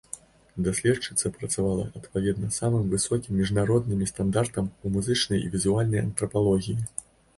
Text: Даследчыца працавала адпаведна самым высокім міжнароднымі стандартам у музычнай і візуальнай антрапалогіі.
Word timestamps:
Даследчыца 0.67 1.29
працавала 1.35 1.83
адпаведна 1.99 2.49
самым 2.57 2.87
высокім 2.93 3.37
міжнароднымі 3.41 4.09
стандартам 4.13 4.73
у 4.85 4.95
музычнай 4.97 5.39
і 5.49 5.53
візуальнай 5.57 6.05
антрапалогіі. 6.07 6.79